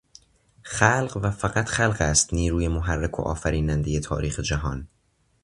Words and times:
خلق 0.63 1.17
و 1.21 1.31
فقط 1.31 1.65
خلق 1.69 1.97
است 2.01 2.33
نیروی 2.33 2.67
محرک 2.67 3.19
و 3.19 3.21
آفرینندهٔ 3.21 3.99
تاریخ 3.99 4.39
جهان. 4.39 4.87